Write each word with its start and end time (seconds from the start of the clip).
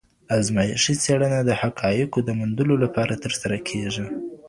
ازمایښتي 0.37 0.93
څېړنه 1.03 1.39
د 1.43 1.51
حقایقو 1.61 2.19
د 2.23 2.29
موندلو 2.39 2.75
لپاره 2.83 3.13
ترسره 3.23 3.57
کيږي. 3.67 4.05